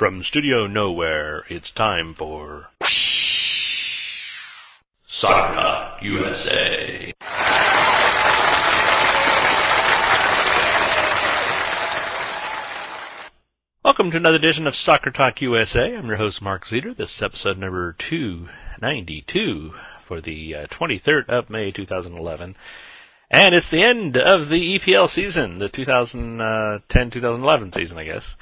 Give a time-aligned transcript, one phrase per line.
[0.00, 2.70] From Studio Nowhere, it's time for
[5.06, 7.12] Soccer Talk USA.
[13.84, 15.94] Welcome to another edition of Soccer Talk USA.
[15.94, 16.96] I'm your host, Mark Zeter.
[16.96, 19.74] This is episode number 292
[20.06, 22.56] for the uh, 23rd of May 2011.
[23.30, 28.38] And it's the end of the EPL season, the 2010-2011 season, I guess.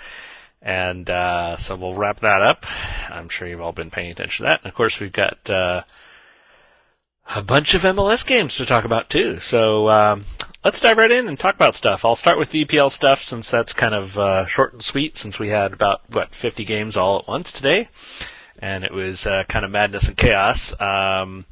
[0.60, 2.66] And uh, so we'll wrap that up.
[3.10, 4.60] I'm sure you've all been paying attention to that.
[4.62, 5.82] And of course, we've got uh,
[7.28, 9.40] a bunch of MLS games to talk about too.
[9.40, 10.24] So um,
[10.64, 12.04] let's dive right in and talk about stuff.
[12.04, 15.16] I'll start with the EPL stuff since that's kind of uh, short and sweet.
[15.16, 17.88] Since we had about what 50 games all at once today,
[18.58, 20.74] and it was uh, kind of madness and chaos.
[20.80, 21.44] Um,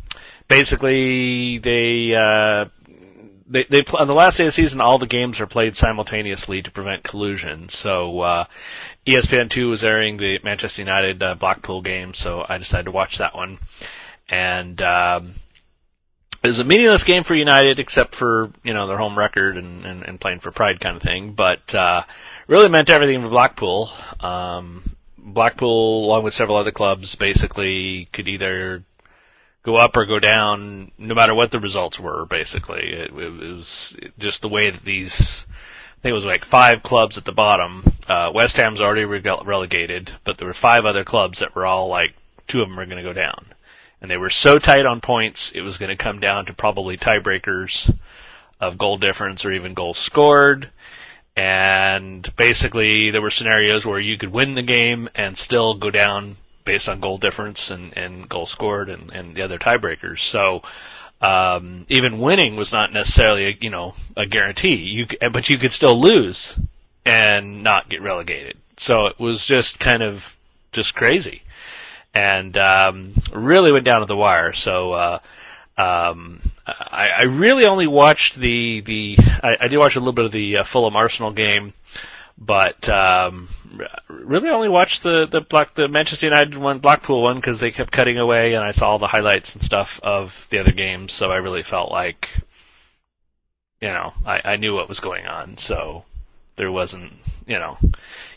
[0.48, 2.66] basically, they uh,
[3.48, 6.62] they, they on the last day of the season, all the games are played simultaneously
[6.62, 7.68] to prevent collusion.
[7.68, 8.44] So uh,
[9.06, 13.34] ESPN2 was airing the Manchester United uh, Blackpool game, so I decided to watch that
[13.34, 13.58] one.
[14.28, 15.34] And um,
[16.42, 19.84] it was a meaningless game for United, except for you know their home record and,
[19.84, 21.32] and, and playing for pride kind of thing.
[21.32, 22.02] But uh,
[22.46, 23.90] really meant everything for Blackpool.
[24.20, 24.82] Um,
[25.18, 28.84] Blackpool, along with several other clubs, basically could either
[29.62, 32.26] go up or go down, no matter what the results were.
[32.26, 35.46] Basically, it, it was just the way that these.
[35.98, 37.82] I think it was like five clubs at the bottom.
[38.06, 41.88] Uh, West Ham's already rele- relegated, but there were five other clubs that were all
[41.88, 42.14] like
[42.46, 43.46] two of them are going to go down,
[44.00, 46.96] and they were so tight on points it was going to come down to probably
[46.96, 47.92] tiebreakers
[48.60, 50.70] of goal difference or even goals scored.
[51.36, 56.36] And basically, there were scenarios where you could win the game and still go down
[56.64, 60.20] based on goal difference and, and goal scored and, and the other tiebreakers.
[60.20, 60.62] So,
[61.20, 64.76] um, even winning was not necessarily a, you know, a guarantee.
[64.76, 66.58] You, but you could still lose
[67.04, 68.56] and not get relegated.
[68.76, 70.36] So it was just kind of
[70.72, 71.42] just crazy.
[72.14, 74.52] And, um, really went down to the wire.
[74.52, 75.18] So, uh,
[75.78, 80.24] um, I, I really only watched the, the, I, I did watch a little bit
[80.24, 81.74] of the uh, Fulham Arsenal game
[82.38, 83.48] but um,
[84.08, 87.92] really only watched the the Black the Manchester United one Blackpool one because they kept
[87.92, 91.30] cutting away, and I saw all the highlights and stuff of the other games, so
[91.30, 92.28] I really felt like,
[93.80, 96.04] you know, I, I knew what was going on, so
[96.56, 97.12] there wasn't,
[97.46, 97.78] you know,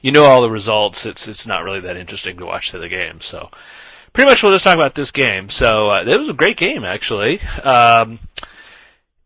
[0.01, 1.05] you know all the results.
[1.05, 3.49] It's it's not really that interesting to watch the other games, so.
[4.11, 5.49] Pretty much we'll just talk about this game.
[5.49, 7.39] So, uh, it was a great game actually.
[7.41, 8.17] Um,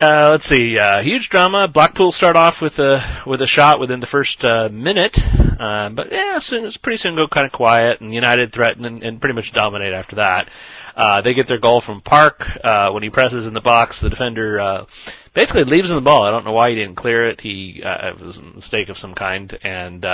[0.03, 0.77] uh, let's see.
[0.77, 1.67] Uh, huge drama.
[1.67, 5.17] Blackpool start off with a with a shot within the first uh, minute,
[5.59, 9.01] uh, but yeah, soon, it's pretty soon go kind of quiet, and United threaten and,
[9.01, 10.49] and pretty much dominate after that.
[10.95, 14.01] Uh, they get their goal from Park uh, when he presses in the box.
[14.01, 14.85] The defender
[15.33, 16.23] basically leaves in the ball.
[16.23, 17.39] I don't know why he didn't clear it.
[17.39, 20.05] He it was a mistake of some kind, and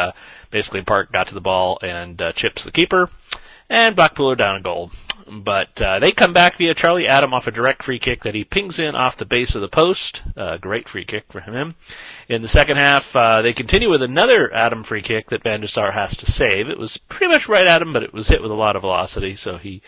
[0.51, 3.09] basically Park got to the ball and chips the keeper,
[3.69, 4.91] and Blackpool are down a goal.
[5.31, 8.43] But uh, they come back via Charlie Adam off a direct free kick that he
[8.43, 10.23] pings in off the base of the post.
[10.35, 11.75] Uh, great free kick for him.
[12.27, 15.67] In the second half, uh, they continue with another Adam free kick that Van der
[15.67, 16.69] Sar has to save.
[16.69, 18.81] It was pretty much right at him, but it was hit with a lot of
[18.81, 19.83] velocity, so he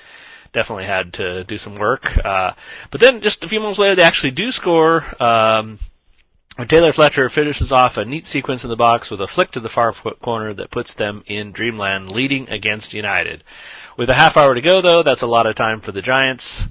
[0.53, 2.17] definitely had to do some work.
[2.23, 2.53] Uh,
[2.91, 5.03] but then just a few moments later, they actually do score.
[5.19, 5.79] Um,
[6.67, 9.69] Taylor Fletcher finishes off a neat sequence in the box with a flick to the
[9.69, 13.43] far corner that puts them in dreamland, leading against United.
[13.97, 16.67] With a half hour to go, though, that's a lot of time for the Giants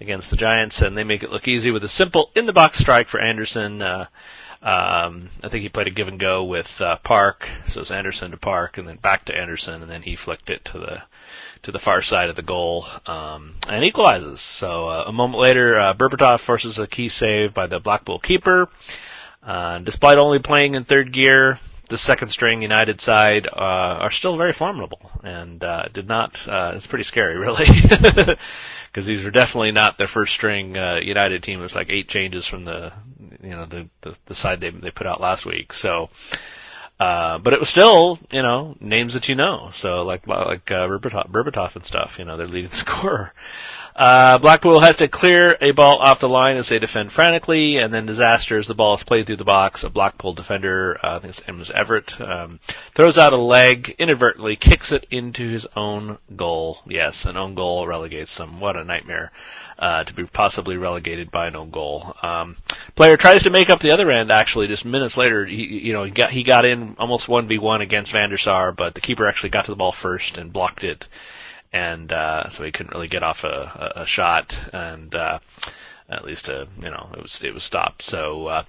[0.00, 2.78] against the Giants, and they make it look easy with a simple in the box
[2.78, 3.80] strike for Anderson.
[3.80, 4.06] Uh,
[4.62, 8.30] um, I think he played a give and go with uh, Park, so it's Anderson
[8.30, 11.02] to Park, and then back to Anderson, and then he flicked it to the
[11.62, 14.40] to the far side of the goal um, and equalizes.
[14.40, 18.68] So uh, a moment later, uh, Berbatov forces a key save by the Blackpool keeper.
[19.42, 21.58] Uh, despite only playing in third gear,
[21.88, 26.46] the second string United side uh, are still very formidable and uh, did not.
[26.48, 27.66] Uh, it's pretty scary, really,
[28.86, 31.60] because these were definitely not their first string uh, United team.
[31.60, 32.92] It was like eight changes from the
[33.42, 35.72] you know the the, the side they they put out last week.
[35.72, 36.10] So.
[37.00, 39.70] Uh, but it was still, you know, names that you know.
[39.72, 42.20] So like like uh, Berbatov, Berbatov and stuff.
[42.20, 43.32] You know, their leading scorer.
[43.96, 47.94] Uh, Blackpool has to clear a ball off the line as they defend frantically, and
[47.94, 49.84] then disaster as the ball is played through the box.
[49.84, 52.58] A Blackpool defender, uh, I think his name Everett, um,
[52.94, 56.80] throws out a leg, inadvertently kicks it into his own goal.
[56.88, 58.58] Yes, an own goal relegates them.
[58.58, 59.30] What a nightmare.
[59.78, 62.16] Uh, to be possibly relegated by an own goal.
[62.22, 62.56] Um,
[62.94, 64.30] player tries to make up the other end.
[64.30, 67.58] Actually, just minutes later, he you know he got he got in almost one v
[67.58, 70.52] one against Van der Sar, but the keeper actually got to the ball first and
[70.52, 71.08] blocked it
[71.74, 74.56] and uh, so he couldn't really get off a, a, a shot.
[74.72, 75.40] And uh,
[76.08, 78.02] at least uh, you know it was it was stopped.
[78.02, 78.64] So uh,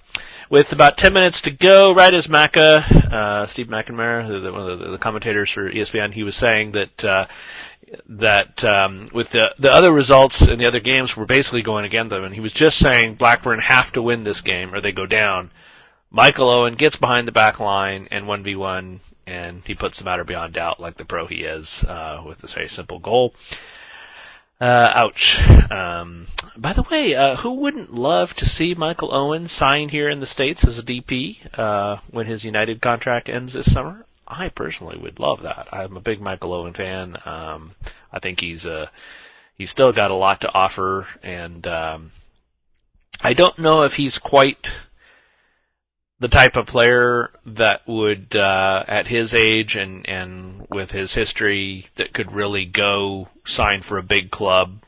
[0.50, 4.78] with about 10 minutes to go, right as Macca, uh, Steve McManaman, the, one of
[4.80, 7.26] the, the commentators for ESPN, he was saying that uh,
[8.08, 12.10] that um, with the the other results in the other games were basically going against
[12.10, 15.06] them, and he was just saying Blackburn have to win this game or they go
[15.06, 15.52] down.
[16.10, 20.54] Michael Owen gets behind the back line and 1v1, and he puts the matter beyond
[20.54, 23.34] doubt like the pro he is uh, with this very simple goal.
[24.60, 25.38] Uh, ouch.
[25.70, 26.26] Um,
[26.56, 30.26] by the way, uh, who wouldn't love to see Michael Owen sign here in the
[30.26, 34.06] States as a DP, uh, when his United contract ends this summer?
[34.26, 35.68] I personally would love that.
[35.72, 37.16] I'm a big Michael Owen fan.
[37.26, 37.72] Um,
[38.12, 38.86] I think he's uh
[39.56, 42.10] he's still got a lot to offer, and um,
[43.20, 44.72] I don't know if he's quite
[46.18, 51.86] the type of player that would, uh, at his age and and with his history,
[51.96, 54.82] that could really go sign for a big club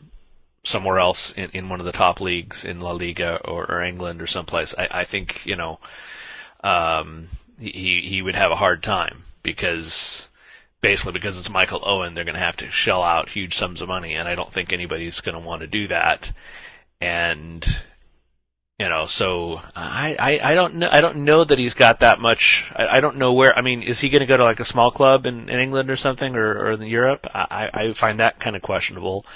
[0.65, 4.21] somewhere else in, in one of the top leagues in La Liga or, or England
[4.21, 4.75] or someplace.
[4.77, 5.79] I, I think you know
[6.65, 7.29] um,
[7.59, 10.29] he he would have a hard time because
[10.81, 13.89] basically because it's Michael Owen, they're going to have to shell out huge sums of
[13.89, 16.33] money, and I don't think anybody's going to want to do that.
[17.01, 17.67] And
[18.79, 22.21] you know, so I, I I don't know I don't know that he's got that
[22.21, 22.71] much.
[22.75, 23.57] I, I don't know where.
[23.57, 25.91] I mean, is he going to go to like a small club in, in England
[25.91, 27.27] or something, or, or in Europe?
[27.35, 29.27] I, I find that kind of questionable.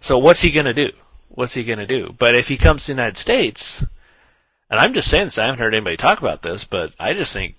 [0.00, 0.90] So what's he going to do?
[1.28, 2.14] What's he going to do?
[2.18, 3.80] But if he comes to the United States,
[4.68, 7.32] and I'm just saying this, I haven't heard anybody talk about this, but I just
[7.32, 7.54] think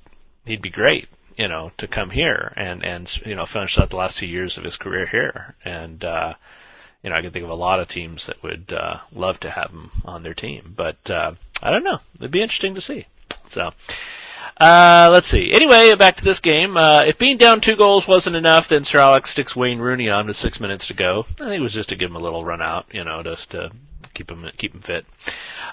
[0.45, 1.07] he'd be great
[1.38, 4.57] you know, to come here and, and, you know, finish out the last two years
[4.57, 5.56] of his career here.
[5.63, 6.36] And, uh,
[7.03, 9.50] you know, I can think of a lot of teams that would, uh, love to
[9.50, 12.00] have him on their team, but, uh, I don't know.
[12.18, 13.06] It'd be interesting to see.
[13.50, 13.71] So,
[14.59, 15.51] uh, let's see.
[15.51, 16.77] Anyway, back to this game.
[16.77, 20.27] Uh, if being down two goals wasn't enough, then Sir Alex sticks Wayne Rooney on
[20.27, 21.25] with six minutes to go.
[21.39, 23.51] I think it was just to give him a little run out, you know, just
[23.51, 23.71] to
[24.13, 25.06] keep him keep him fit.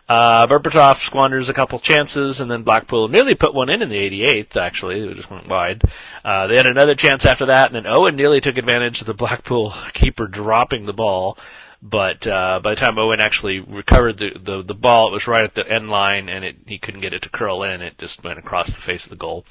[0.09, 3.97] Uh, Berbatov squanders a couple chances, and then Blackpool nearly put one in in the
[3.97, 4.57] 88th.
[4.57, 5.83] Actually, it just went wide.
[6.25, 9.15] Uh, they had another chance after that, and then Owen nearly took advantage of the
[9.15, 11.39] Blackpool keeper dropping the ball.
[11.81, 15.45] But uh, by the time Owen actually recovered the, the the ball, it was right
[15.45, 17.83] at the end line, and it, he couldn't get it to curl in.
[17.83, 19.45] It just went across the face of the goal.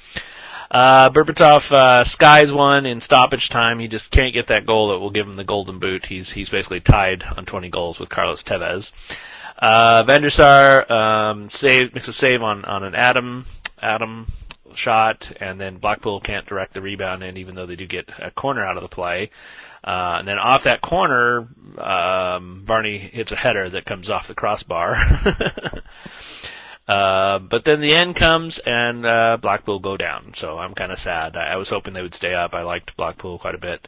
[0.70, 3.78] Uh, Berbatov, uh, skies one in stoppage time.
[3.78, 6.04] He just can't get that goal that will give him the golden boot.
[6.04, 8.90] He's, he's basically tied on 20 goals with Carlos Tevez.
[9.58, 13.46] Uh, Van der Sar, um, save, makes a save on, on an Adam,
[13.80, 14.26] Adam
[14.74, 18.30] shot, and then Blackpool can't direct the rebound in, even though they do get a
[18.30, 19.30] corner out of the play.
[19.82, 21.48] Uh, and then off that corner,
[21.78, 24.96] um, Varney hits a header that comes off the crossbar.
[26.88, 30.32] Uh, but then the end comes and uh, Blackpool go down.
[30.34, 31.36] So I'm kind of sad.
[31.36, 32.54] I, I was hoping they would stay up.
[32.54, 33.86] I liked Blackpool quite a bit.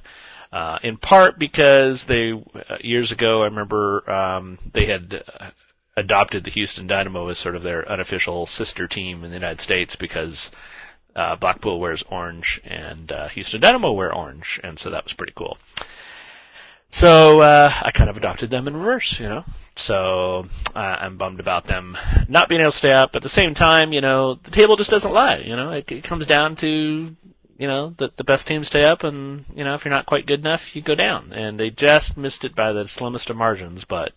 [0.53, 5.51] Uh, in part because they uh, years ago I remember um, they had uh,
[5.97, 9.97] adopted the Houston Dynamo as sort of their unofficial sister team in the United States
[9.97, 10.51] because
[11.15, 15.33] uh, Blackpool wears orange and uh, Houston Dynamo wear orange, and so that was pretty
[15.35, 15.59] cool.
[16.91, 19.45] So uh, I kind of adopted them in reverse, you know.
[19.77, 21.97] So uh, I'm bummed about them
[22.29, 23.13] not being able to stay up.
[23.13, 25.39] But at the same time, you know, the table just doesn't lie.
[25.39, 27.17] You know, it, it comes down to
[27.59, 30.27] you know the the best teams stay up, and you know if you're not quite
[30.27, 31.33] good enough, you go down.
[31.33, 34.13] And they just missed it by the slimmest of margins, but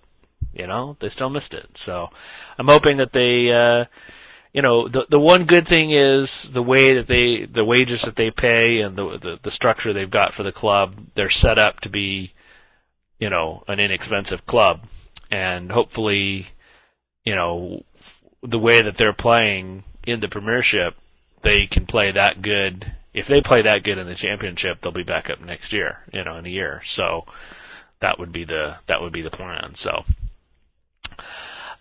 [0.53, 1.77] you know they still missed it.
[1.77, 2.09] So
[2.57, 3.51] I'm hoping that they.
[3.51, 3.85] Uh,
[4.53, 8.15] you know, the the one good thing is the way that they the wages that
[8.15, 10.95] they pay and the the, the structure they've got for the club.
[11.15, 12.32] They're set up to be
[13.20, 14.84] you know, an inexpensive club.
[15.32, 16.48] And hopefully,
[17.24, 17.84] you know,
[18.41, 20.96] the way that they're playing in the Premiership,
[21.41, 22.91] they can play that good.
[23.13, 26.24] If they play that good in the Championship, they'll be back up next year, you
[26.24, 26.82] know, in a year.
[26.86, 27.25] So
[28.00, 29.75] that would be the, that would be the plan.
[29.75, 30.03] So,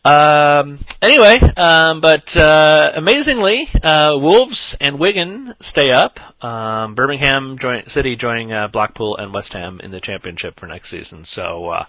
[0.04, 6.18] um, anyway, um, but uh, amazingly, uh, Wolves and Wigan stay up.
[6.44, 10.88] Um, Birmingham join, City joining uh, Blackpool and West Ham in the championship for next
[10.88, 11.24] season.
[11.24, 11.86] So, uh,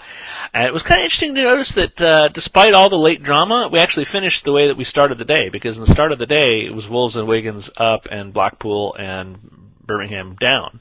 [0.53, 3.67] and it was kind of interesting to notice that uh, despite all the late drama,
[3.71, 5.49] we actually finished the way that we started the day.
[5.49, 8.93] Because in the start of the day, it was Wolves and Wigan's up, and Blackpool
[8.93, 9.39] and
[9.83, 10.79] Birmingham down.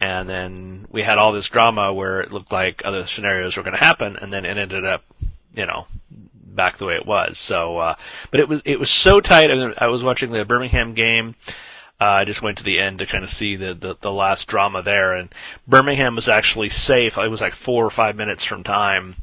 [0.00, 3.76] And then we had all this drama where it looked like other scenarios were going
[3.76, 5.02] to happen, and then it ended up,
[5.56, 5.86] you know,
[6.54, 7.38] back the way it was.
[7.38, 7.94] So, uh,
[8.30, 9.50] but it was it was so tight.
[9.50, 11.34] I, was watching the Birmingham game.
[12.00, 14.48] Uh, I just went to the end to kind of see the, the the last
[14.48, 15.32] drama there, and
[15.66, 17.18] Birmingham was actually safe.
[17.18, 19.14] It was like four or five minutes from time,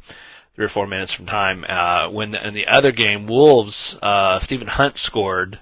[0.55, 1.65] three or four minutes from time.
[1.67, 5.59] Uh, when the, in the other game, Wolves, uh, Stephen Hunt scored,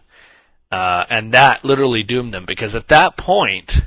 [0.71, 3.81] uh, and that literally doomed them because at that point,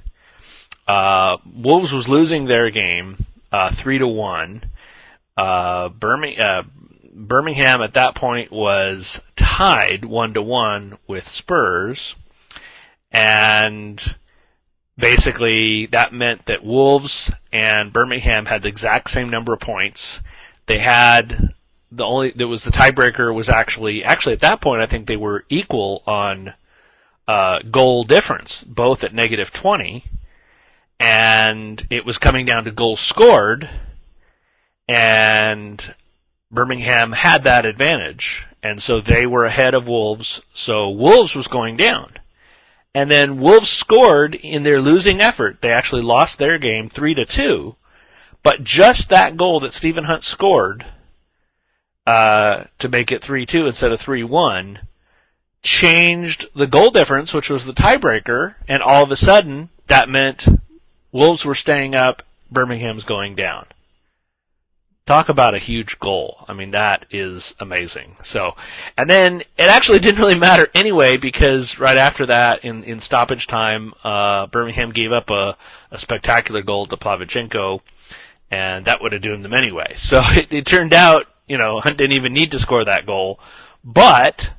[0.88, 3.16] uh, Wolves was losing their game
[3.52, 4.62] uh, three to one.
[5.36, 6.62] Uh, Birmingham, uh,
[7.12, 12.14] Birmingham at that point was tied one to one with Spurs,
[13.10, 14.02] and
[14.96, 20.22] basically that meant that Wolves and Birmingham had the exact same number of points.
[20.66, 21.54] They had
[21.90, 25.16] the only that was the tiebreaker was actually actually at that point I think they
[25.16, 26.54] were equal on
[27.28, 30.04] uh, goal difference, both at negative twenty,
[30.98, 33.68] and it was coming down to goals scored,
[34.88, 35.94] and
[36.52, 40.42] Birmingham had that advantage, and so they were ahead of Wolves.
[40.52, 42.12] So Wolves was going down.
[42.94, 45.62] And then Wolves scored in their losing effort.
[45.62, 47.74] They actually lost their game three to two.
[48.42, 50.84] But just that goal that Stephen Hunt scored
[52.06, 54.78] uh, to make it three two instead of three one
[55.62, 60.46] changed the goal difference, which was the tiebreaker, and all of a sudden that meant
[61.12, 63.64] Wolves were staying up, Birmingham's going down
[65.12, 66.42] talk about a huge goal.
[66.48, 68.16] I mean, that is amazing.
[68.22, 68.56] So,
[68.96, 73.46] and then it actually didn't really matter anyway because right after that, in, in stoppage
[73.46, 75.56] time, uh, Birmingham gave up a,
[75.90, 77.80] a spectacular goal to Pavlyuchenko,
[78.50, 79.94] and that would have doomed them anyway.
[79.96, 83.38] So it, it turned out, you know, Hunt didn't even need to score that goal,
[83.84, 84.50] but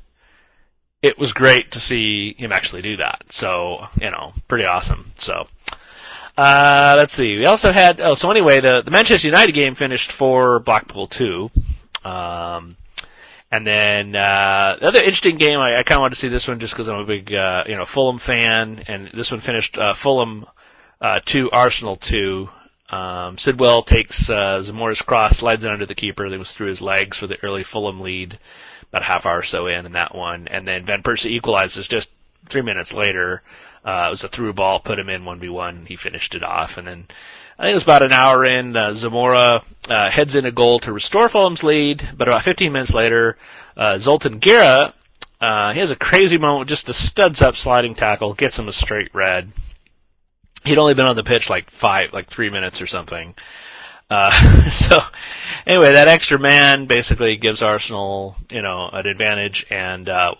[1.02, 3.24] it was great to see him actually do that.
[3.30, 5.10] So, you know, pretty awesome.
[5.18, 5.48] So,
[6.36, 7.38] uh, let's see.
[7.38, 11.50] We also had, oh, so anyway, the, the Manchester United game finished for Blackpool 2.
[12.04, 12.76] Um,
[13.50, 16.48] and then, uh, the other interesting game, I, I kind of wanted to see this
[16.48, 19.78] one just because I'm a big, uh, you know, Fulham fan, and this one finished,
[19.78, 20.46] uh, Fulham,
[21.00, 22.48] uh, 2, Arsenal 2.
[22.90, 26.80] Um, Sidwell takes, uh, Zamora's cross, slides it under the keeper, then was through his
[26.80, 28.38] legs for the early Fulham lead,
[28.88, 30.48] about a half hour or so in in that one.
[30.48, 32.10] And then Van Persie equalizes just
[32.48, 33.42] three minutes later,
[33.84, 35.86] uh, it was a through ball, put him in 1v1.
[35.86, 36.78] He finished it off.
[36.78, 37.06] And then
[37.58, 40.80] I think it was about an hour in, uh, Zamora, uh, heads in a goal
[40.80, 42.08] to restore Fulham's lead.
[42.16, 43.36] But about 15 minutes later,
[43.76, 44.94] uh, Zoltan Gera,
[45.40, 48.72] uh, he has a crazy moment, just a studs up sliding tackle, gets him a
[48.72, 49.52] straight red.
[50.64, 53.34] He'd only been on the pitch like five, like three minutes or something.
[54.08, 54.30] Uh,
[54.70, 55.00] so
[55.66, 60.34] anyway, that extra man basically gives Arsenal, you know, an advantage and, uh,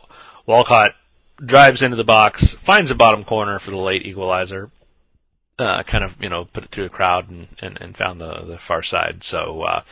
[0.47, 0.95] Walcott
[1.43, 4.71] drives into the box, finds the bottom corner for the late equalizer.
[5.57, 8.41] Uh, kind of, you know, put it through the crowd and, and, and found the,
[8.41, 9.23] the far side.
[9.23, 9.83] So, uh,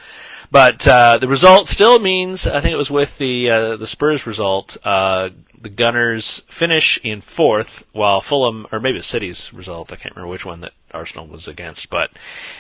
[0.51, 4.27] but, uh, the result still means, I think it was with the, uh, the Spurs
[4.27, 5.29] result, uh,
[5.61, 10.45] the Gunners finish in fourth while Fulham, or maybe City's result, I can't remember which
[10.45, 12.11] one that Arsenal was against, but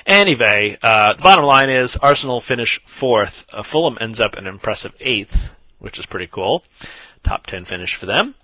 [0.06, 4.94] anyway, uh, the bottom line is Arsenal finish fourth, uh, Fulham ends up an impressive
[5.00, 6.62] eighth, which is pretty cool.
[7.24, 8.36] Top ten finish for them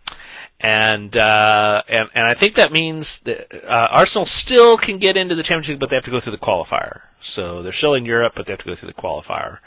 [0.60, 5.34] and uh, and and I think that means that uh, Arsenal still can get into
[5.34, 7.02] the championship, but they have to go through the qualifier.
[7.20, 9.58] So they're still in Europe, but they have to go through the qualifier.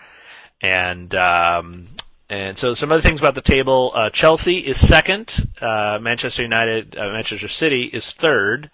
[0.62, 1.88] And um,
[2.30, 6.98] and so some other things about the table: uh, Chelsea is second, uh, Manchester United,
[6.98, 8.70] uh, Manchester City is third.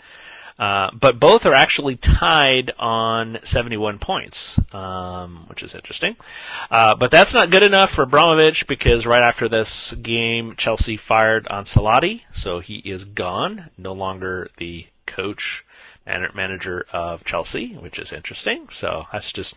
[0.60, 6.16] Uh, but both are actually tied on 71 points, um, which is interesting.
[6.72, 11.46] Uh, but that's not good enough for Abramovich because right after this game, Chelsea fired
[11.46, 15.64] Ancelotti, so he is gone, no longer the coach
[16.08, 18.68] and manager of Chelsea, which is interesting.
[18.72, 19.56] So that's just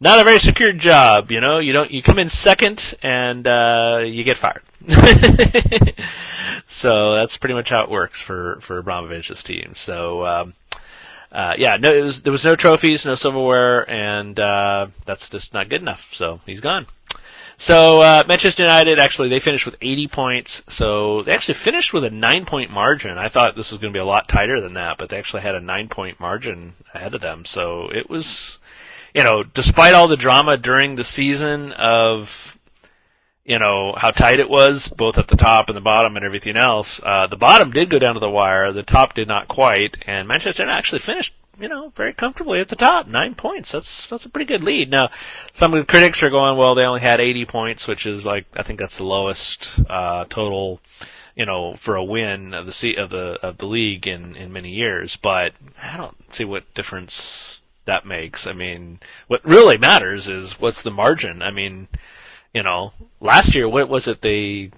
[0.00, 1.58] not a very secure job, you know.
[1.58, 4.62] You don't you come in second and uh, you get fired.
[6.66, 9.74] so that's pretty much how it works for for Abramovich's team.
[9.74, 10.52] So um,
[11.32, 15.54] uh, yeah, no, it was, there was no trophies, no silverware, and uh, that's just
[15.54, 16.14] not good enough.
[16.14, 16.86] So he's gone.
[17.58, 20.62] So uh, Manchester United actually they finished with 80 points.
[20.68, 23.16] So they actually finished with a nine point margin.
[23.16, 25.42] I thought this was going to be a lot tighter than that, but they actually
[25.42, 27.46] had a nine point margin ahead of them.
[27.46, 28.58] So it was
[29.16, 32.54] you know, despite all the drama during the season of,
[33.46, 36.58] you know, how tight it was, both at the top and the bottom and everything
[36.58, 39.96] else, uh, the bottom did go down to the wire, the top did not quite,
[40.06, 43.72] and Manchester actually finished, you know, very comfortably at the top, nine points.
[43.72, 44.90] That's, that's a pretty good lead.
[44.90, 45.08] Now,
[45.54, 48.44] some of the critics are going, well, they only had 80 points, which is like,
[48.54, 50.78] I think that's the lowest, uh, total,
[51.34, 54.70] you know, for a win of the of the of the league in in many
[54.70, 55.16] years.
[55.16, 58.46] But I don't see what difference that makes.
[58.46, 61.42] I mean, what really matters is what's the margin.
[61.42, 61.88] I mean,
[62.52, 64.70] you know, last year, what was it they,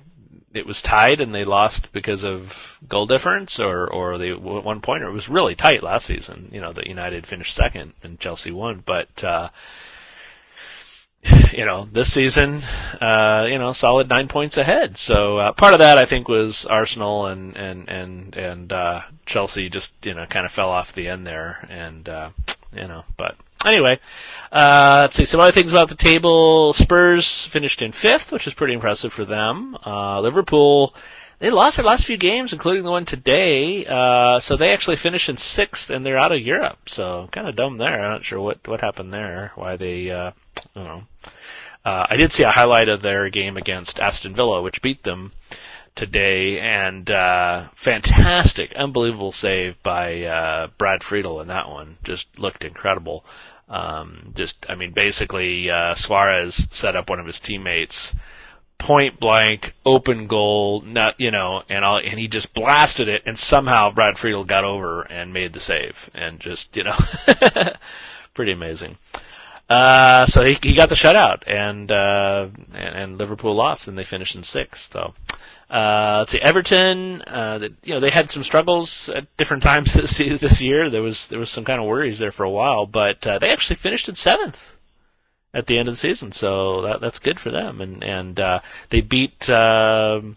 [0.54, 5.02] it was tied and they lost because of goal difference or, or they, one point,
[5.02, 8.50] or it was really tight last season, you know, that United finished second and Chelsea
[8.50, 9.48] won, but, uh,
[11.52, 12.62] you know, this season,
[13.00, 14.96] uh, you know, solid nine points ahead.
[14.96, 19.68] So, uh, part of that I think was Arsenal and, and, and, and, uh, Chelsea
[19.68, 22.30] just, you know, kind of fell off the end there and, uh,
[22.72, 23.98] you know, but anyway,
[24.52, 26.72] uh, let's see some other things about the table.
[26.72, 29.76] Spurs finished in fifth, which is pretty impressive for them.
[29.84, 30.94] Uh, Liverpool
[31.38, 33.86] they lost their last few games, including the one today.
[33.86, 36.88] Uh, so they actually finished in sixth, and they're out of Europe.
[36.88, 38.00] So kind of dumb there.
[38.00, 39.52] I'm not sure what what happened there.
[39.54, 40.32] Why they, uh,
[40.74, 41.02] don't know.
[41.84, 45.30] Uh, I did see a highlight of their game against Aston Villa, which beat them
[45.98, 51.98] today, and uh, fantastic, unbelievable save by uh, Brad Friedel in that one.
[52.04, 53.24] Just looked incredible.
[53.68, 58.14] Um, just, I mean, basically, uh, Suarez set up one of his teammates
[58.78, 63.36] point blank, open goal, not you know, and all, and he just blasted it, and
[63.36, 66.96] somehow Brad Friedel got over and made the save, and just you know,
[68.34, 68.96] pretty amazing.
[69.68, 74.04] Uh, so he he got the shutout, and uh, and, and Liverpool lost, and they
[74.04, 74.92] finished in sixth.
[74.92, 75.14] So.
[75.70, 80.16] Uh, let's see, Everton, uh, you know, they had some struggles at different times this,
[80.16, 80.88] this year.
[80.88, 83.50] There was, there was some kind of worries there for a while, but, uh, they
[83.50, 84.66] actually finished in seventh
[85.54, 86.32] at the end of the season.
[86.32, 87.80] So that, that's good for them.
[87.80, 88.60] And and uh,
[88.90, 90.36] they beat um,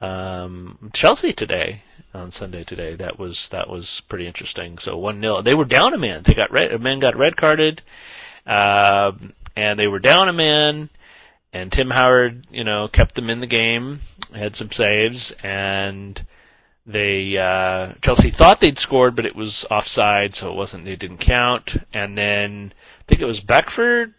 [0.00, 2.94] um, Chelsea today on Sunday today.
[2.94, 4.78] That was that was pretty interesting.
[4.78, 6.22] So one 0 They were down a man.
[6.22, 6.72] They got red.
[6.72, 7.82] A man got red carded,
[8.46, 9.12] uh,
[9.56, 10.90] and they were down a man.
[11.52, 14.00] And Tim Howard, you know, kept them in the game.
[14.34, 16.20] Had some saves and
[16.86, 21.16] they uh Chelsea thought they'd scored but it was offside so it wasn't it didn't
[21.16, 24.12] count and then I think it was Beckford,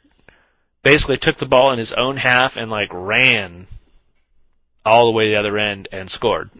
[0.83, 3.67] basically took the ball in his own half and like ran
[4.85, 6.51] all the way to the other end and scored.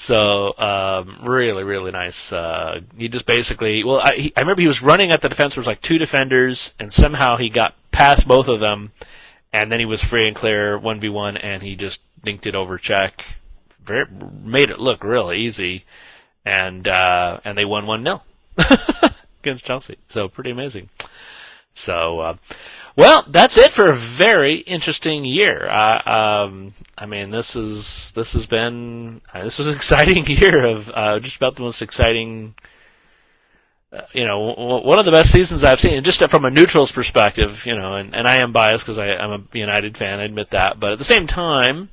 [0.00, 2.32] so um, really, really nice.
[2.32, 5.54] Uh, he just basically, well, I, he, I remember he was running at the defense.
[5.54, 8.92] There was like two defenders, and somehow he got past both of them,
[9.52, 12.54] and then he was free and clear one v one, and he just dinked it
[12.54, 13.12] over Cech.
[13.84, 14.06] Very,
[14.42, 15.84] made it look real easy,
[16.46, 18.22] and uh, and they won one 0
[19.42, 19.98] against Chelsea.
[20.08, 20.88] So pretty amazing.
[21.74, 22.36] So, uh,
[22.96, 25.66] well, that's it for a very interesting year.
[25.68, 30.66] Uh, um, I mean, this is this has been uh, this was an exciting year
[30.66, 32.54] of uh, just about the most exciting.
[33.92, 36.92] Uh, you know, w- one of the best seasons I've seen, just from a neutral's
[36.92, 37.66] perspective.
[37.66, 40.20] You know, and, and I am biased because I'm a United fan.
[40.20, 41.90] I admit that, but at the same time,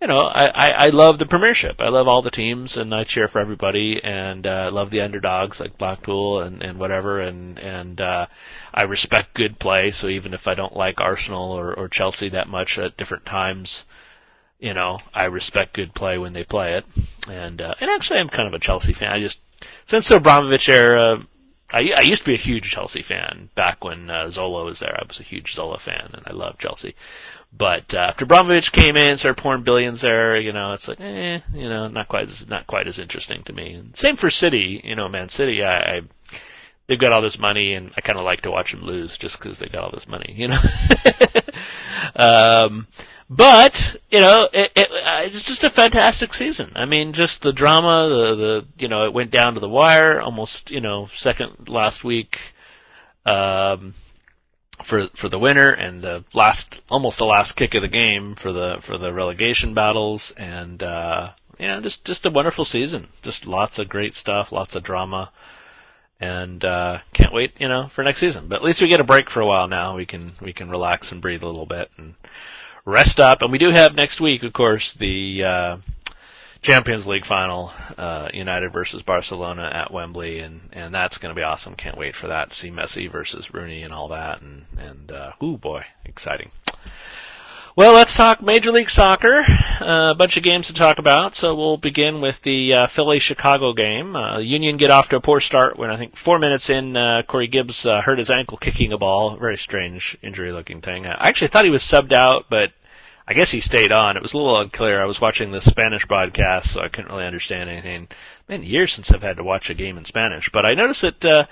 [0.00, 1.80] you know, I, I, I love the Premiership.
[1.80, 5.00] I love all the teams, and I cheer for everybody, and uh, I love the
[5.00, 8.26] underdogs like Blackpool and and whatever, and and uh,
[8.74, 9.92] I respect good play.
[9.92, 13.86] So even if I don't like Arsenal or, or Chelsea that much at different times,
[14.58, 16.84] you know, I respect good play when they play it.
[17.30, 19.12] And uh, and actually, I'm kind of a Chelsea fan.
[19.12, 19.40] I just
[19.86, 21.24] since the Abramovich era.
[21.68, 24.96] I, I used to be a huge Chelsea fan back when uh, Zola was there.
[24.96, 26.94] I was a huge Zola fan, and I love Chelsea.
[27.56, 31.40] But uh, after Abramovich came in, started pouring billions there, you know, it's like, eh,
[31.54, 33.82] you know, not quite as not quite as interesting to me.
[33.94, 35.62] Same for City, you know, Man City.
[35.62, 36.02] I, I
[36.86, 39.38] they've got all this money, and I kind of like to watch them lose just
[39.38, 40.60] because they got all this money, you know.
[42.16, 42.86] um,
[43.30, 46.72] but you know, it, it, uh, it's just a fantastic season.
[46.74, 50.20] I mean, just the drama, the the you know, it went down to the wire,
[50.20, 52.38] almost you know, second last week.
[53.24, 53.94] Um,
[54.84, 58.52] for for the winner and the last almost the last kick of the game for
[58.52, 60.32] the for the relegation battles.
[60.36, 63.08] And uh you know just just a wonderful season.
[63.22, 65.30] Just lots of great stuff lots of drama.
[66.20, 68.48] And uh can't wait you know for next season.
[68.48, 69.96] But at least we get a break for a while now.
[69.96, 72.14] We can we can relax and breathe a little bit and
[72.84, 73.42] rest up.
[73.42, 75.76] And we do have next week of course the uh
[76.62, 81.44] Champions League final, uh, United versus Barcelona at Wembley, and and that's going to be
[81.44, 81.74] awesome.
[81.74, 82.52] Can't wait for that.
[82.52, 86.50] See Messi versus Rooney and all that, and and uh, ooh boy, exciting.
[87.76, 89.44] Well, let's talk Major League Soccer.
[89.46, 91.34] Uh, a bunch of games to talk about.
[91.34, 94.16] So we'll begin with the uh, Philly Chicago game.
[94.16, 97.20] Uh, Union get off to a poor start when I think four minutes in, uh,
[97.26, 99.36] Corey Gibbs uh, hurt his ankle kicking a ball.
[99.36, 101.04] Very strange injury looking thing.
[101.04, 102.70] I actually thought he was subbed out, but
[103.28, 104.16] I guess he stayed on.
[104.16, 105.02] It was a little unclear.
[105.02, 108.08] I was watching the Spanish broadcast, so I couldn't really understand anything.
[108.46, 111.24] Been years since I've had to watch a game in Spanish, but I noticed that
[111.24, 111.46] uh,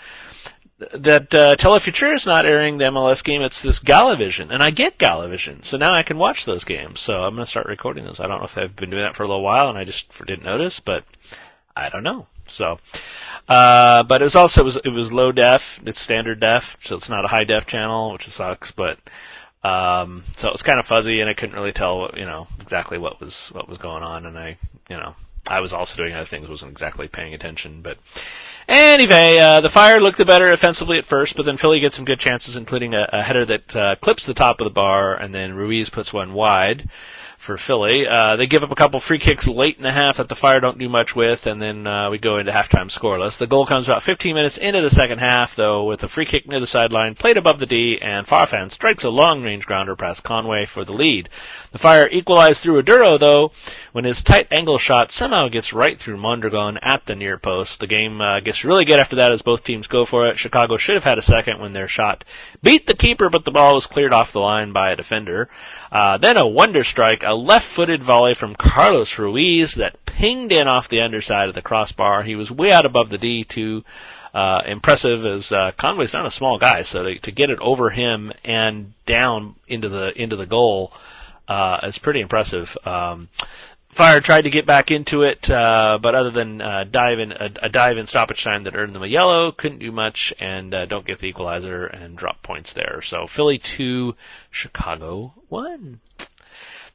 [0.92, 3.42] that uh, Telefutura is not airing the MLS game.
[3.42, 7.00] It's this Galavision, and I get Galavision, so now I can watch those games.
[7.00, 8.20] So I'm going to start recording those.
[8.20, 10.08] I don't know if I've been doing that for a little while, and I just
[10.26, 11.04] didn't notice, but
[11.76, 12.26] I don't know.
[12.46, 12.78] So,
[13.48, 15.80] uh, but it was also it was it was low def.
[15.86, 18.70] It's standard def, so it's not a high def channel, which sucks.
[18.70, 18.98] But
[19.64, 22.98] um, so it was kind of fuzzy, and I couldn't really tell, you know, exactly
[22.98, 24.26] what was what was going on.
[24.26, 24.58] And I,
[24.90, 25.14] you know,
[25.48, 27.80] I was also doing other things, wasn't exactly paying attention.
[27.80, 27.96] But
[28.68, 32.04] anyway, uh, the Fire looked the better offensively at first, but then Philly gets some
[32.04, 35.34] good chances, including a, a header that uh, clips the top of the bar, and
[35.34, 36.88] then Ruiz puts one wide
[37.44, 38.06] for Philly.
[38.08, 40.60] Uh, they give up a couple free kicks late in the half that the Fire
[40.60, 43.38] don't do much with, and then uh, we go into halftime scoreless.
[43.38, 46.48] The goal comes about 15 minutes into the second half, though, with a free kick
[46.48, 50.64] near the sideline, played above the D, and Farfan strikes a long-range grounder past Conway
[50.64, 51.28] for the lead.
[51.72, 53.52] The Fire equalize through Oduro, though,
[53.92, 57.80] when his tight angle shot somehow gets right through Mondragon at the near post.
[57.80, 60.38] The game uh, gets really good after that as both teams go for it.
[60.38, 62.24] Chicago should have had a second when their shot
[62.62, 65.50] beat the keeper, but the ball was cleared off the line by a defender.
[65.94, 70.88] Uh, then a wonder strike, a left-footed volley from Carlos Ruiz that pinged in off
[70.88, 72.24] the underside of the crossbar.
[72.24, 73.84] He was way out above the D too.
[74.34, 77.90] Uh, impressive as uh, Conway's not a small guy, so to, to get it over
[77.90, 80.92] him and down into the into the goal
[81.46, 82.76] uh, is pretty impressive.
[82.84, 83.28] Um,
[83.94, 87.50] Fire tried to get back into it, uh, but other than uh, dive in a,
[87.62, 90.86] a dive in stoppage time that earned them a yellow, couldn't do much, and uh,
[90.86, 93.02] don't get the equalizer and drop points there.
[93.02, 94.16] So Philly two,
[94.50, 96.00] Chicago one.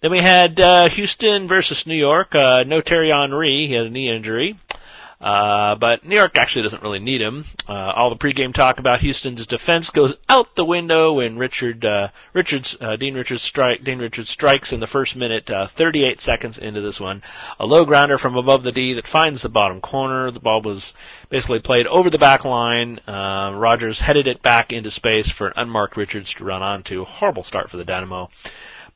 [0.02, 2.36] Then we had uh, Houston versus New York.
[2.36, 4.58] Uh, no Thierry Henry, he had a knee injury.
[5.22, 7.44] Uh, but New York actually doesn't really need him.
[7.68, 12.10] Uh, all the pregame talk about Houston's defense goes out the window when Richard, uh,
[12.34, 16.58] Richards, uh, Dane Richards strike, Dane Richards strikes in the first minute, uh, 38 seconds
[16.58, 17.22] into this one.
[17.60, 20.32] A low grounder from above the D that finds the bottom corner.
[20.32, 20.94] The ball was
[21.28, 23.02] basically played over the back line.
[23.06, 27.04] Uh, Rogers headed it back into space for an unmarked Richards to run onto.
[27.04, 28.30] Horrible start for the Dynamo.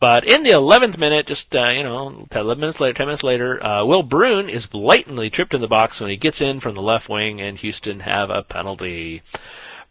[0.03, 3.65] But in the 11th minute, just, uh, you know, 11 minutes later, 10 minutes later,
[3.65, 6.81] uh, Will Bruin is blatantly tripped in the box when he gets in from the
[6.81, 9.21] left wing and Houston have a penalty.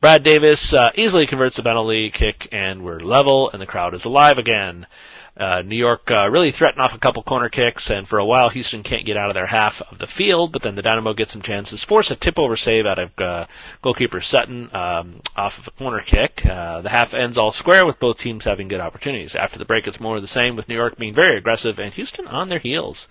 [0.03, 4.05] Brad Davis, uh, easily converts the penalty kick and we're level and the crowd is
[4.05, 4.87] alive again.
[5.35, 8.51] Uh, New York uh, really threaten off a couple corner kicks, and for a while
[8.51, 10.53] Houston can't get out of their half of the field.
[10.53, 13.47] But then the Dynamo get some chances, force a tip over save out of uh,
[13.81, 16.45] goalkeeper Sutton um, off of a corner kick.
[16.45, 19.35] Uh, the half ends all square with both teams having good opportunities.
[19.35, 21.95] After the break, it's more of the same with New York being very aggressive and
[21.95, 23.09] Houston on their heels.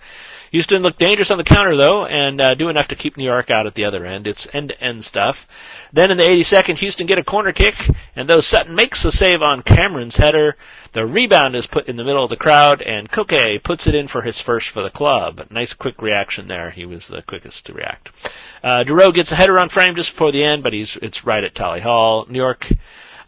[0.52, 3.50] Houston looked dangerous on the counter though, and uh, do enough to keep New York
[3.50, 4.26] out at the other end.
[4.26, 5.48] It's end-to-end stuff.
[5.92, 7.74] Then in the 82nd, Houston get a corner kick,
[8.14, 10.56] and though Sutton makes the save on Cameron's header,
[10.92, 14.08] the rebound is put in the middle of the crowd, and Koke puts it in
[14.08, 15.46] for his first for the club.
[15.50, 16.70] Nice quick reaction there.
[16.70, 18.10] He was the quickest to react.
[18.62, 21.44] Uh, Duro gets a header on frame just before the end, but he's it's right
[21.44, 22.26] at Tally Hall.
[22.28, 22.68] New York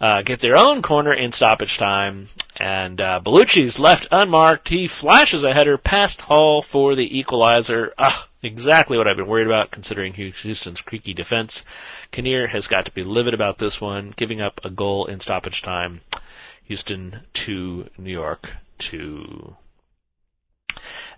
[0.00, 4.68] uh, get their own corner in stoppage time, and uh, Bellucci's left unmarked.
[4.68, 7.94] He flashes a header past Hall for the equalizer.
[7.98, 11.64] Ah, exactly what I've been worried about, considering Houston's creaky defense.
[12.12, 15.62] Kinnear has got to be livid about this one, giving up a goal in stoppage
[15.62, 16.02] time.
[16.64, 19.56] Houston to New York to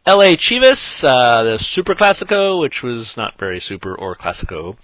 [0.08, 4.76] LA Chivas, uh, the Super Classico, which was not very super or Classico.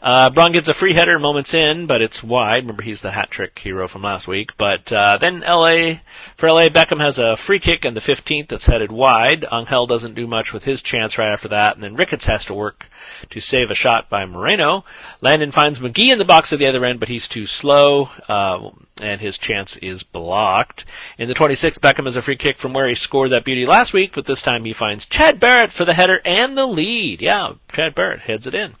[0.00, 2.62] Uh, Braun gets a free header moments in, but it's wide.
[2.62, 4.56] Remember, he's the hat trick hero from last week.
[4.56, 5.96] But, uh, then LA,
[6.36, 9.44] for LA, Beckham has a free kick in the 15th that's headed wide.
[9.52, 12.54] Angel doesn't do much with his chance right after that, and then Ricketts has to
[12.54, 12.88] work
[13.28, 14.86] to save a shot by Moreno.
[15.20, 18.70] Landon finds Magee in the box at the other end, but he's too slow, uh,
[19.02, 20.86] and his chance is blocked.
[21.18, 23.92] In the 26th, Beckham has a free kick from where he scored that beauty last
[23.92, 27.22] week, but this time he finds Chad Barrett for the header and the lead.
[27.22, 28.74] Yeah, Chad Barrett heads it in.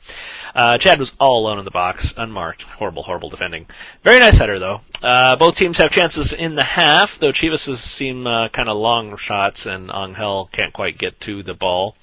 [0.54, 2.62] Uh, Chad was all alone in the box, unmarked.
[2.62, 3.66] Horrible, horrible defending.
[4.02, 4.80] Very nice header though.
[5.02, 9.16] Uh, both teams have chances in the half, though Chivas seem uh, kind of long
[9.16, 11.96] shots and Angel can't quite get to the ball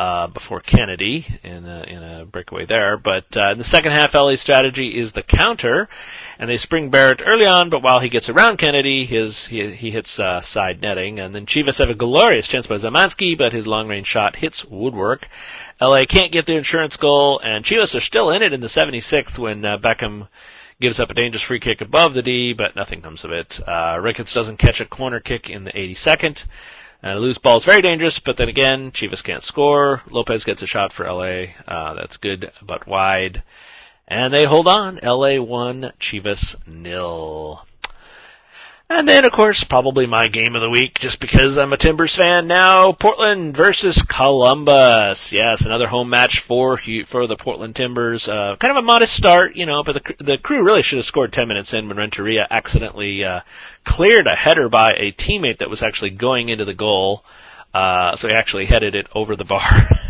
[0.00, 2.96] uh, before Kennedy in a, in a breakaway there.
[2.96, 5.90] But uh, in the second half, LA's strategy is the counter,
[6.38, 7.68] and they spring Barrett early on.
[7.68, 11.44] But while he gets around Kennedy, his he, he hits uh, side netting, and then
[11.44, 15.28] Chivas have a glorious chance by Zemanski, but his long range shot hits woodwork.
[15.82, 19.38] LA can't get the insurance goal, and Chivas are still in it in the 76th
[19.38, 20.28] when uh, Beckham
[20.80, 23.60] gives up a dangerous free kick above the D, but nothing comes of it.
[23.68, 26.46] Uh, Ricketts doesn't catch a corner kick in the 82nd.
[27.02, 30.02] Uh, loose ball is very dangerous, but then again, Chivas can't score.
[30.10, 31.52] Lopez gets a shot for LA.
[31.66, 33.42] Uh, that's good, but wide.
[34.06, 34.98] And they hold on.
[35.02, 37.64] LA 1, Chivas nil.
[38.92, 42.16] And then, of course, probably my game of the week, just because I'm a Timbers
[42.16, 42.90] fan now.
[42.90, 45.32] Portland versus Columbus.
[45.32, 48.28] Yes, another home match for for the Portland Timbers.
[48.28, 51.04] Uh, kind of a modest start, you know, but the the crew really should have
[51.04, 53.42] scored 10 minutes in when Renteria accidentally uh,
[53.84, 57.24] cleared a header by a teammate that was actually going into the goal.
[57.72, 59.88] Uh, so he actually headed it over the bar.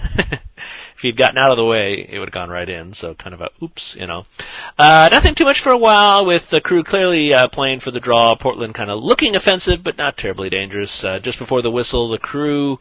[1.00, 2.92] if he'd gotten out of the way, it would have gone right in.
[2.92, 4.26] So kind of a oops, you know.
[4.78, 8.00] Uh, nothing too much for a while with the crew clearly uh, playing for the
[8.00, 8.34] draw.
[8.34, 11.02] Portland kind of looking offensive, but not terribly dangerous.
[11.02, 12.78] Uh, just before the whistle, the crew.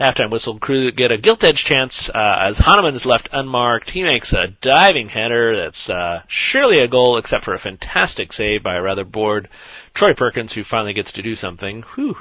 [0.00, 3.88] Halftime whistle crew get a gilt edge chance uh, as Heinemann is left unmarked.
[3.88, 8.64] He makes a diving header that's uh, surely a goal, except for a fantastic save
[8.64, 9.48] by a rather bored
[9.94, 11.82] Troy Perkins, who finally gets to do something.
[11.94, 12.16] Whew.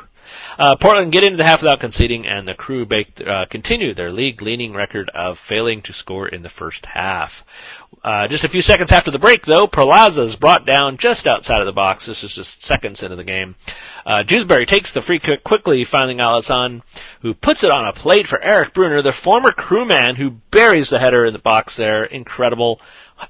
[0.58, 2.88] Uh, Portland get into the half without conceding, and the crew
[3.26, 7.44] uh, continue their league-leading record of failing to score in the first half.
[8.04, 11.62] Uh, just a few seconds after the break, though, Perlaza is brought down just outside
[11.62, 12.06] of the box.
[12.06, 13.56] This is just seconds into the game.
[14.06, 16.84] Uh, Jewsbury takes the free kick quickly, finding Alison,
[17.22, 21.00] who puts it on a plate for Eric Brunner, the former crewman who buries the
[21.00, 22.04] header in the box there.
[22.04, 22.82] Incredible.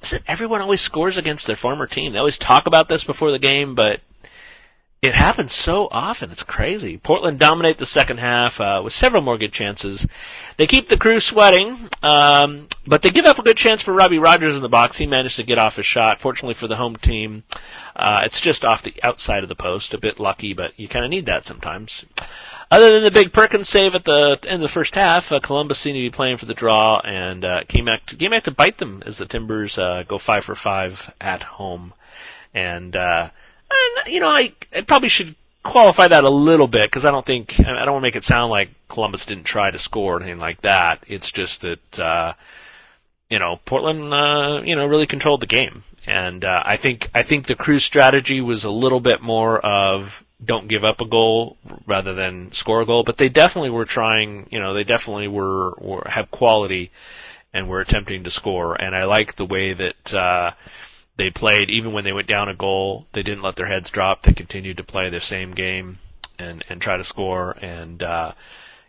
[0.01, 2.13] Is it everyone always scores against their former team?
[2.13, 3.99] They always talk about this before the game, but
[5.03, 6.31] it happens so often.
[6.31, 6.97] It's crazy.
[6.97, 10.07] Portland dominate the second half uh, with several more good chances.
[10.55, 14.19] They keep the crew sweating, um, but they give up a good chance for Robbie
[14.19, 14.97] Rogers in the box.
[14.97, 16.19] He managed to get off his shot.
[16.19, 17.43] Fortunately for the home team,
[17.97, 19.93] uh, it's just off the outside of the post.
[19.93, 22.05] A bit lucky, but you kind of need that sometimes.
[22.71, 25.79] Other than the big Perkins save at the end of the first half, uh, Columbus
[25.79, 28.51] seemed to be playing for the draw and uh, came back to, came back to
[28.51, 31.93] bite them as the Timbers uh, go five for five at home.
[32.53, 33.31] And uh,
[33.73, 37.25] and, you know, I, I probably should qualify that a little bit because I don't
[37.25, 40.21] think I don't want to make it sound like Columbus didn't try to score or
[40.21, 41.03] anything like that.
[41.07, 42.33] It's just that uh,
[43.29, 47.23] you know Portland uh, you know really controlled the game, and uh, I think I
[47.23, 51.57] think the crew strategy was a little bit more of don't give up a goal
[51.87, 54.47] rather than score a goal, but they definitely were trying.
[54.51, 56.91] You know, they definitely were, were have quality
[57.53, 60.13] and were attempting to score, and I like the way that.
[60.13, 60.51] Uh,
[61.17, 63.05] they played even when they went down a goal.
[63.11, 64.23] They didn't let their heads drop.
[64.23, 65.99] They continued to play the same game
[66.39, 68.01] and and try to score and.
[68.03, 68.31] uh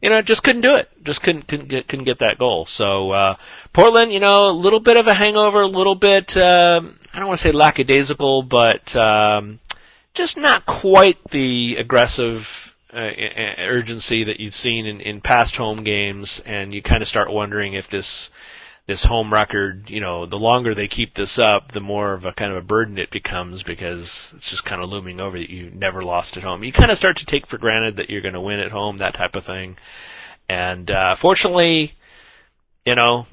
[0.02, 0.90] you know, just couldn't do it.
[1.02, 2.66] Just couldn't couldn't get couldn't get that goal.
[2.66, 3.36] So uh
[3.72, 7.28] Portland, you know, a little bit of a hangover, a little bit um I don't
[7.28, 9.60] want to say lackadaisical, but um
[10.12, 13.10] just not quite the aggressive uh,
[13.58, 17.72] urgency that you've seen in, in past home games, and you kind of start wondering
[17.72, 18.30] if this
[18.86, 22.32] this home record, you know, the longer they keep this up, the more of a
[22.32, 25.70] kind of a burden it becomes because it's just kind of looming over that you
[25.70, 26.62] never lost at home.
[26.62, 28.98] You kind of start to take for granted that you're going to win at home,
[28.98, 29.76] that type of thing.
[30.50, 31.94] And uh, fortunately,
[32.84, 33.26] you know,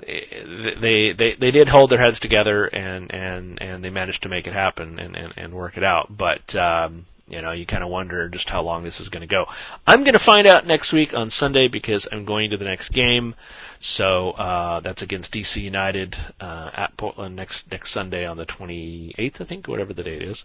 [0.00, 4.48] they they they did hold their heads together and and and they managed to make
[4.48, 6.08] it happen and and, and work it out.
[6.10, 9.26] But um, you know, you kind of wonder just how long this is going to
[9.26, 9.46] go.
[9.86, 12.90] I'm going to find out next week on Sunday because I'm going to the next
[12.90, 13.34] game.
[13.80, 19.40] So uh, that's against DC United uh, at Portland next next Sunday on the 28th,
[19.40, 20.44] I think, whatever the date is.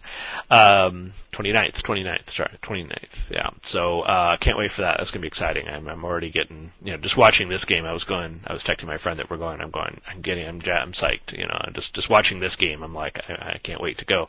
[0.50, 3.30] Um, 29th, 29th, sorry, 29th.
[3.30, 3.50] Yeah.
[3.62, 4.96] So uh, can't wait for that.
[4.98, 5.68] That's gonna be exciting.
[5.68, 7.86] I'm, I'm already getting, you know, just watching this game.
[7.86, 9.60] I was going, I was texting my friend that we're going.
[9.60, 10.00] I'm going.
[10.06, 10.46] I'm getting.
[10.46, 11.36] I'm, I'm psyched.
[11.36, 12.82] You know, just just watching this game.
[12.82, 14.28] I'm like, I, I can't wait to go.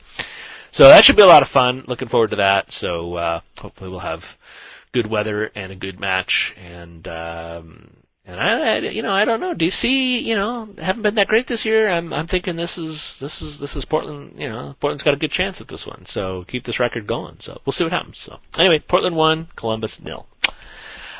[0.73, 1.85] So that should be a lot of fun.
[1.87, 2.71] Looking forward to that.
[2.71, 4.37] So uh, hopefully we'll have
[4.91, 7.07] good weather and a good match and.
[7.07, 7.89] Um,
[8.25, 9.53] and I, you know, I don't know.
[9.53, 11.89] DC, you know, haven't been that great this year.
[11.89, 14.35] I'm, I'm thinking this is, this is, this is Portland.
[14.37, 16.05] You know, Portland's got a good chance at this one.
[16.05, 17.35] So keep this record going.
[17.39, 18.19] So we'll see what happens.
[18.19, 20.25] So anyway, Portland won, Columbus nil.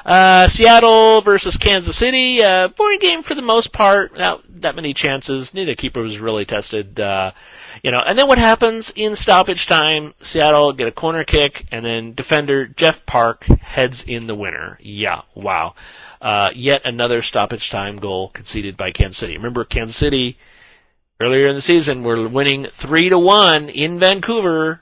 [0.05, 4.17] Uh, Seattle versus Kansas City, uh, boring game for the most part.
[4.17, 5.53] Not that many chances.
[5.53, 6.99] Neither keeper was really tested.
[6.99, 7.31] Uh,
[7.81, 10.13] you know, and then what happens in stoppage time?
[10.21, 14.77] Seattle get a corner kick, and then defender Jeff Parke heads in the winner.
[14.81, 15.75] Yeah, wow.
[16.21, 19.37] Uh, yet another stoppage time goal conceded by Kansas City.
[19.37, 20.37] Remember, Kansas City
[21.19, 24.81] earlier in the season were winning three to one in Vancouver,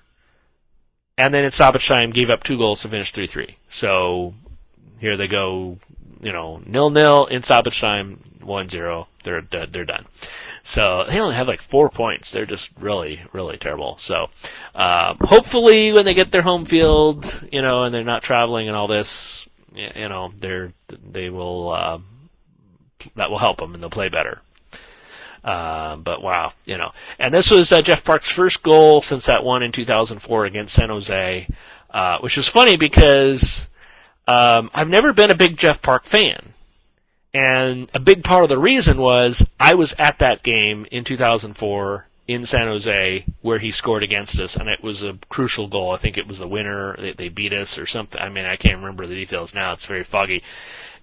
[1.18, 3.58] and then in stoppage time gave up two goals to finish three three.
[3.70, 4.34] So
[5.02, 5.78] here they go,
[6.22, 9.08] you know, nil nil in stoppage time, one zero.
[9.24, 10.06] They're they're done.
[10.64, 12.32] So they only have like four points.
[12.32, 13.98] They're just really, really terrible.
[13.98, 14.30] So,
[14.76, 18.78] uh, hopefully when they get their home field, you know, and they're not traveling and
[18.78, 22.00] all this, you know, they're, they will, uh,
[23.16, 24.40] that will help them and they'll play better.
[25.44, 29.44] Uh, but wow, you know, and this was uh, Jeff Parke's first goal since that
[29.44, 31.48] one in 2004 against San Jose,
[31.90, 33.68] uh, which is funny because
[34.28, 36.54] um, I've never been a big Jeff Parke fan,
[37.34, 42.06] and a big part of the reason was I was at that game in 2004
[42.28, 45.92] in San Jose where he scored against us, and it was a crucial goal.
[45.92, 46.96] I think it was the winner.
[46.98, 48.22] They, they beat us or something.
[48.22, 49.74] I mean, I can't remember the details now.
[49.74, 50.44] It's very foggy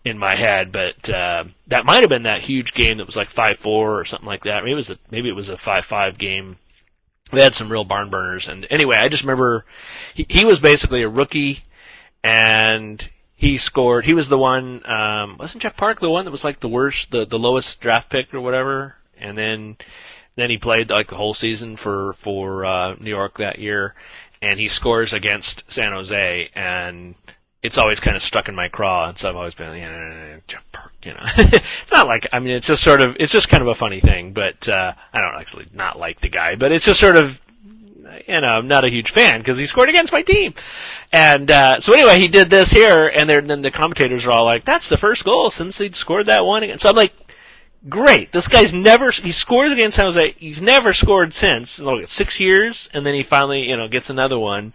[0.04, 3.30] in my head, but uh, that might have been that huge game that was like
[3.30, 4.62] five four or something like that.
[4.62, 6.56] Maybe it was a, maybe it was a five five game.
[7.30, 9.66] They had some real barn burners, and anyway, I just remember
[10.14, 11.62] he, he was basically a rookie,
[12.22, 14.04] and he scored.
[14.04, 14.82] He was the one.
[14.90, 18.10] Um, wasn't Jeff Parke the one that was like the worst, the the lowest draft
[18.10, 18.96] pick or whatever?
[19.18, 19.76] And then
[20.36, 23.94] then he played like the whole season for for uh, New York that year,
[24.42, 27.14] and he scores against San Jose, and
[27.62, 30.40] it's always kind of stuck in my craw, and so I've always been, you know,
[30.46, 31.24] Jeff Parke, you know.
[31.36, 34.00] it's not like I mean, it's just sort of, it's just kind of a funny
[34.00, 37.40] thing, but uh, I don't actually not like the guy, but it's just sort of
[38.26, 40.54] you know, I'm not a huge fan because he scored against my team.
[41.12, 44.64] And, uh, so anyway, he did this here and then the commentators are all like,
[44.64, 46.78] that's the first goal since he'd scored that one again.
[46.78, 47.14] So I'm like,
[47.88, 48.32] great.
[48.32, 50.34] This guy's never, he scores against San Jose.
[50.38, 54.38] He's never scored since, look, six years and then he finally, you know, gets another
[54.38, 54.72] one.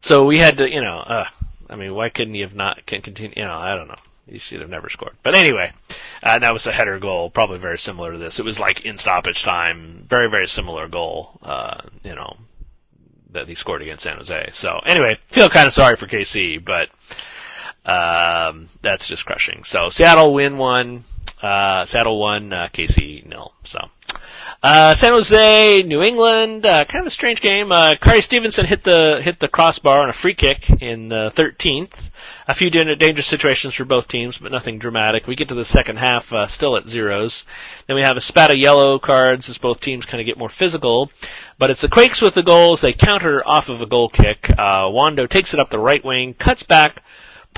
[0.00, 1.26] So we had to, you know, uh,
[1.68, 3.34] I mean, why couldn't he have not can continue?
[3.36, 3.98] You know, I don't know.
[4.26, 5.16] He should have never scored.
[5.22, 5.72] But anyway,
[6.22, 8.38] uh, that was a header goal, probably very similar to this.
[8.38, 11.38] It was like in stoppage time, very very similar goal.
[11.42, 12.36] Uh, you know,
[13.32, 14.50] that he scored against San Jose.
[14.52, 16.88] So anyway, feel kind of sorry for KC, but
[17.84, 19.64] um, that's just crushing.
[19.64, 21.04] So Seattle win one,
[21.42, 23.52] uh, Seattle one, uh, KC nil.
[23.64, 23.78] So.
[24.60, 27.70] Uh, San Jose, New England, uh, kind of a strange game.
[27.70, 32.10] Uh, Khari Stephenson hit the hit the crossbar on a free kick in the 13th.
[32.48, 35.28] A few dangerous situations for both teams, but nothing dramatic.
[35.28, 37.46] We get to the second half, uh, still at zeros.
[37.86, 40.48] Then we have a spat of yellow cards as both teams kind of get more
[40.48, 41.12] physical.
[41.58, 42.80] But it's the Quakes with the goals.
[42.80, 44.50] They counter off of a goal kick.
[44.50, 47.04] Uh, Wondo takes it up the right wing, cuts back,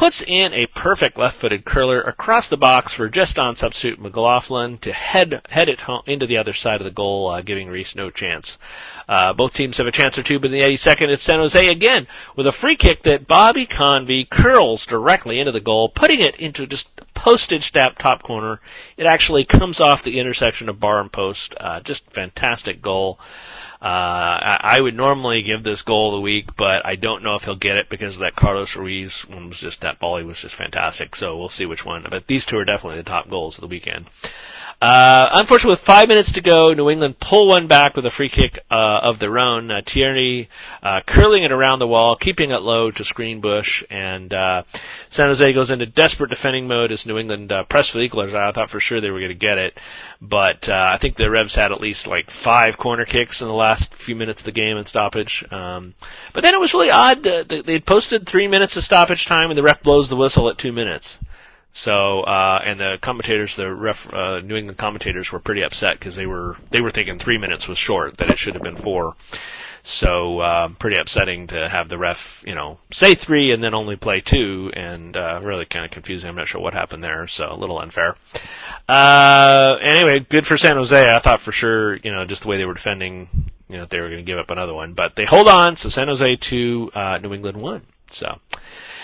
[0.00, 4.90] puts in a perfect left-footed curler across the box for just on substitute McLaughlin to
[4.94, 8.08] head head it home into the other side of the goal, uh, giving Reis no
[8.08, 8.56] chance.
[9.06, 11.68] Uh, both teams have a chance or two, but in the 82nd, it's San Jose
[11.68, 16.36] again with a free kick that Bobby Convey curls directly into the goal, putting it
[16.36, 18.58] into just postage stamp top corner.
[18.96, 21.54] It actually comes off the intersection of bar and post.
[21.60, 23.20] Uh, just fantastic goal.
[23.82, 27.44] Uh, I would normally give this goal of the week, but I don't know if
[27.44, 31.16] he'll get it because that Carlos Ruiz one was just that volley was just fantastic.
[31.16, 32.06] So we'll see which one.
[32.10, 34.06] But these two are definitely the top goals of the weekend.
[34.80, 38.30] Uh, unfortunately, with five minutes to go, New England pull one back with a free
[38.30, 39.70] kick uh, of their own.
[39.70, 40.48] Uh, Tierney
[40.82, 44.62] uh, curling it around the wall, keeping it low to screen Busch, and uh,
[45.10, 48.38] San Jose goes into desperate defending mode as New England uh, press for the equalizer.
[48.38, 49.78] I thought for sure they were going to get it,
[50.22, 53.54] but uh, I think the Revs had at least like five corner kicks in the
[53.54, 55.44] last few minutes of the game in stoppage.
[55.52, 55.92] Um,
[56.32, 57.22] but then it was really odd.
[57.22, 60.56] They had posted three minutes of stoppage time, and the ref blows the whistle at
[60.56, 61.18] two minutes.
[61.72, 66.16] So, uh, and the commentators, the ref, uh, New England commentators were pretty upset because
[66.16, 69.14] they were, they were thinking three minutes was short, that it should have been four.
[69.82, 73.96] So, uh, pretty upsetting to have the ref, you know, say three and then only
[73.96, 76.28] play two and, uh, really kind of confusing.
[76.28, 78.16] I'm not sure what happened there, so a little unfair.
[78.88, 81.14] Uh, anyway, good for San Jose.
[81.14, 83.28] I thought for sure, you know, just the way they were defending,
[83.68, 85.88] you know, they were going to give up another one, but they hold on, so
[85.88, 87.82] San Jose two, uh, New England one.
[88.10, 88.38] So,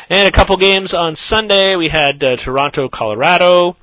[0.09, 1.77] and a couple games on Sunday.
[1.77, 3.77] We had uh, Toronto, Colorado.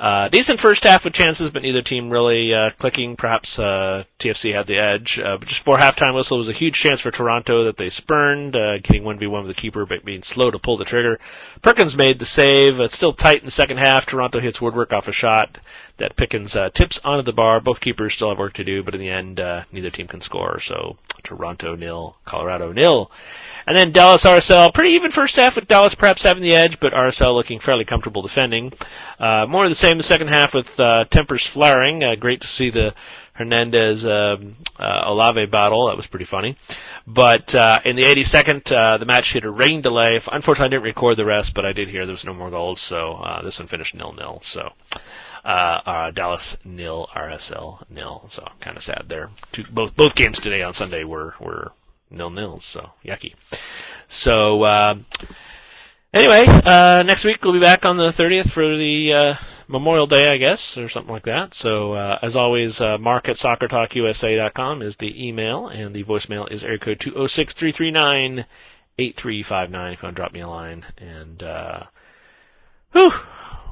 [0.00, 3.16] Uh, decent first half with chances, but neither team really uh, clicking.
[3.16, 5.18] Perhaps uh, TFC had the edge.
[5.18, 8.56] Uh, but just before halftime whistle was a huge chance for Toronto that they spurned,
[8.56, 11.20] uh, getting 1v1 with the keeper, but being slow to pull the trigger.
[11.60, 12.80] Perkins made the save.
[12.80, 14.06] It's still tight in the second half.
[14.06, 15.58] Toronto hits Woodwork off a shot
[15.98, 17.60] that Pickens uh, tips onto the bar.
[17.60, 20.22] Both keepers still have work to do, but in the end, uh, neither team can
[20.22, 20.60] score.
[20.60, 23.10] So Toronto nil, Colorado nil.
[23.66, 26.92] And then Dallas RSL, pretty even first half with Dallas perhaps having the edge, but
[26.92, 28.72] RSL looking fairly comfortable defending.
[29.18, 32.02] Uh, more of the same in the second half with uh, tempers flaring.
[32.02, 32.94] Uh, great to see the
[33.32, 35.88] Hernandez um, uh, Olave battle.
[35.88, 36.56] That was pretty funny.
[37.06, 40.20] But uh, in the 82nd, uh, the match hit a rain delay.
[40.30, 42.80] Unfortunately, I didn't record the rest, but I did hear there was no more goals,
[42.80, 44.40] so uh, this one finished nil-nil.
[44.44, 44.72] So
[45.44, 48.26] uh, uh, Dallas nil, RSL nil.
[48.30, 49.30] So kind of sad there.
[49.52, 51.72] Two, both both games today on Sunday were were
[52.10, 52.64] nil nils.
[52.64, 53.34] So yucky.
[54.08, 54.96] So uh,
[56.12, 59.34] anyway, uh, next week we'll be back on the 30th for the uh,
[59.70, 61.54] Memorial Day, I guess, or something like that.
[61.54, 66.64] So uh, as always, uh, Mark at SoccerTalkUSA.com is the email, and the voicemail is
[66.64, 68.46] area code two zero six three three nine
[68.98, 69.92] eight three five nine.
[69.92, 71.84] If you want to drop me a line, and uh,
[72.92, 73.12] whew,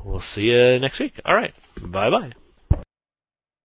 [0.05, 1.21] we'll see you next week.
[1.25, 2.33] All right, bye bye.